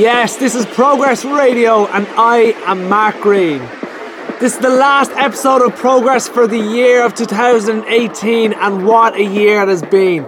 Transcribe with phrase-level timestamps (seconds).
[0.00, 3.58] Yes, this is Progress Radio, and I am Mark Green.
[4.40, 9.22] This is the last episode of Progress for the year of 2018, and what a
[9.22, 10.24] year it has been.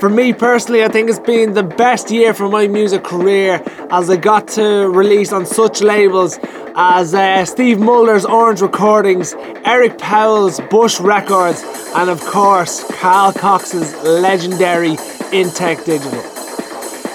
[0.00, 3.62] For me personally, I think it's been the best year for my music career
[3.92, 6.40] as I got to release on such labels
[6.74, 9.34] as uh, Steve Mulder's Orange Recordings,
[9.64, 11.62] Eric Powell's Bush Records,
[11.94, 14.96] and of course, Carl Cox's legendary
[15.30, 16.31] Intec Digital.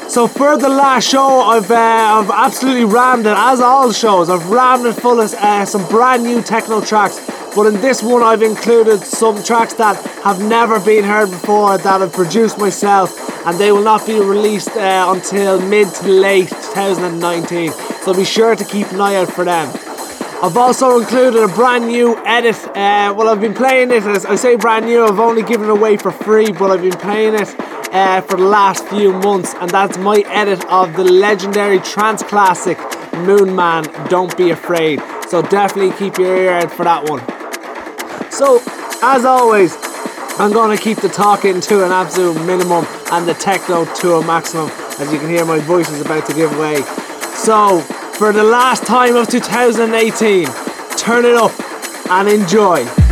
[0.10, 4.30] So for the last show, I've uh, I've absolutely rammed it as all shows.
[4.30, 7.20] I've rammed it full of uh, some brand new techno tracks.
[7.54, 12.02] But in this one, I've included some tracks that have never been heard before that
[12.02, 17.72] I've produced myself, and they will not be released uh, until mid to late 2019.
[18.02, 19.68] So be sure to keep an eye out for them.
[20.42, 22.56] I've also included a brand new edit.
[22.70, 24.04] Uh, well, I've been playing it.
[24.04, 26.92] As I say brand new, I've only given it away for free, but I've been
[26.92, 31.80] playing it uh, for the last few months, and that's my edit of the legendary
[31.80, 32.78] trance classic
[33.26, 34.10] Moonman.
[34.10, 35.02] Don't be afraid.
[35.28, 37.20] So definitely keep your ear out for that one.
[38.32, 38.62] So,
[39.02, 39.76] as always,
[40.40, 44.26] I'm going to keep the talking to an absolute minimum and the techno to a
[44.26, 44.70] maximum.
[45.00, 46.82] As you can hear, my voice is about to give way.
[47.34, 47.82] So,
[48.18, 50.48] for the last time of 2018,
[50.98, 51.52] turn it up
[52.10, 53.07] and enjoy.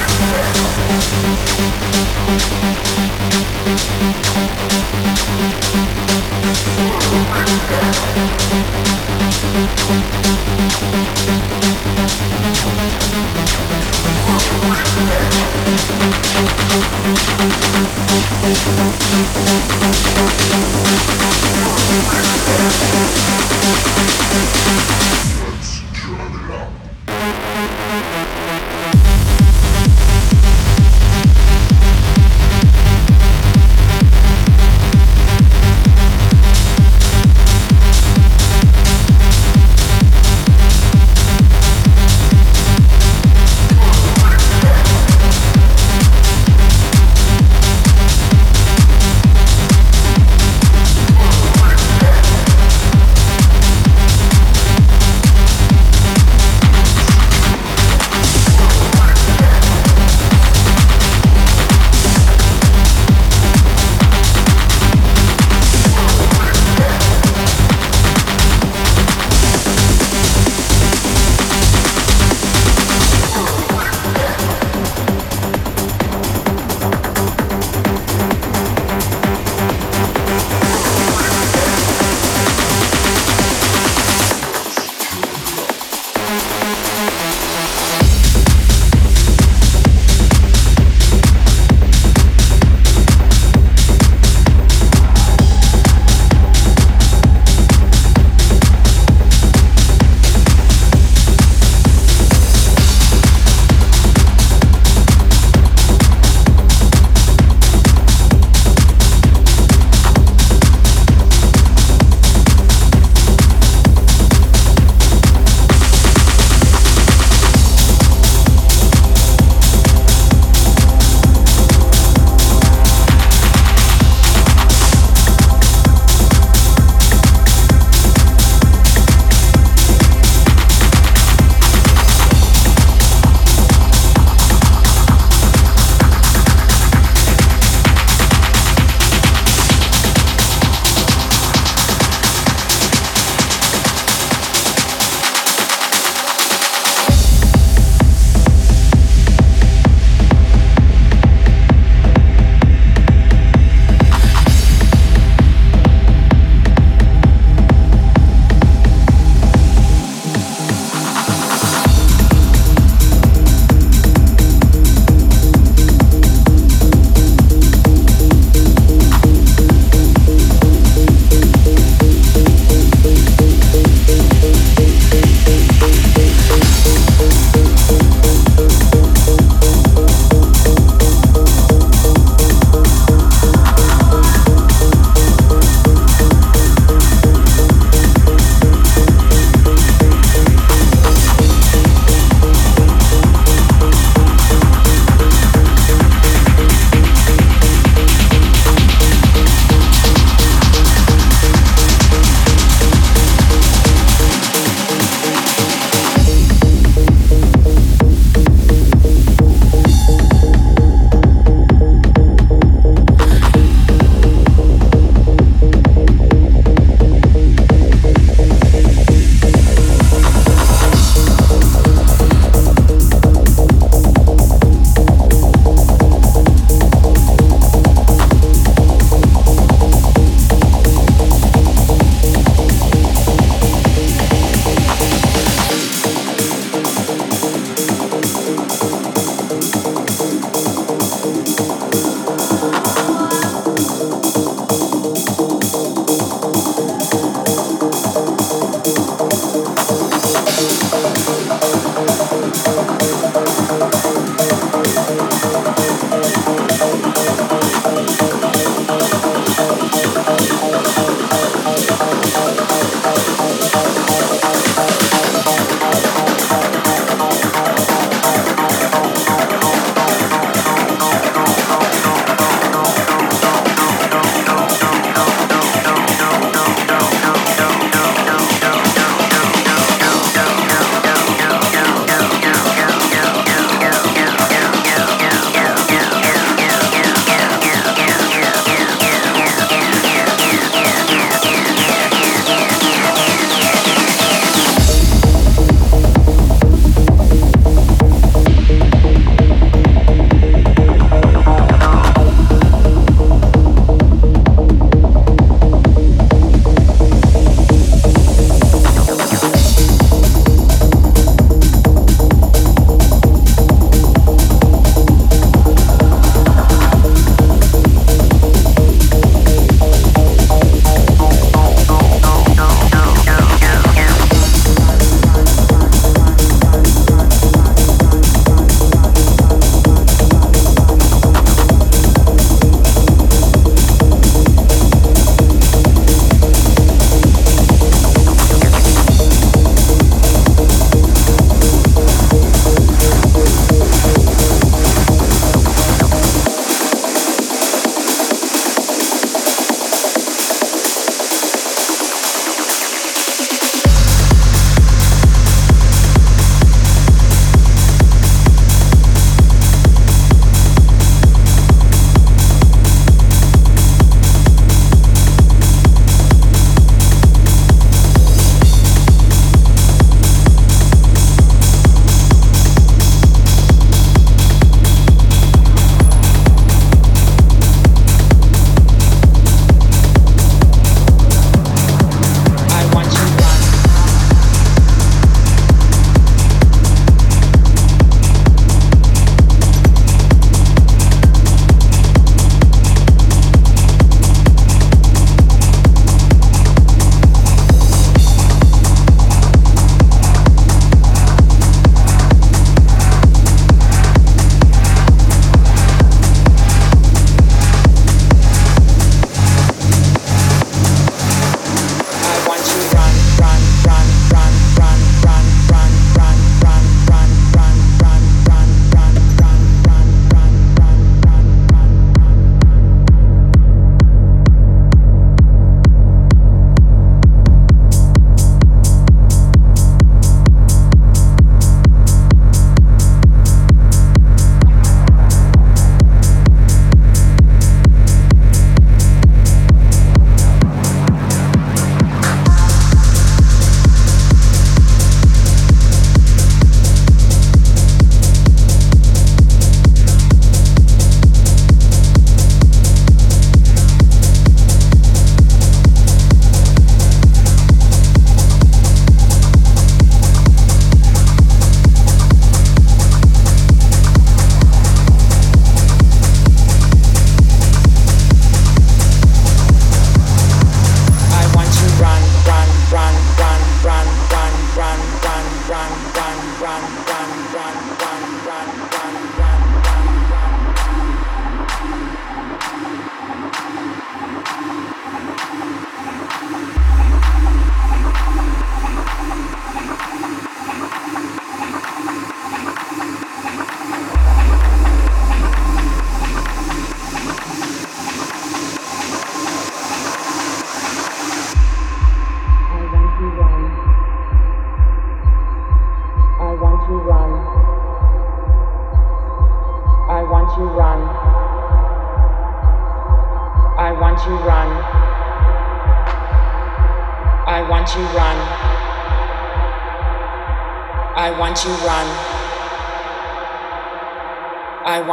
[0.00, 0.38] Thank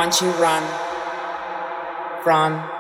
[0.05, 0.61] want you run.
[2.23, 2.74] From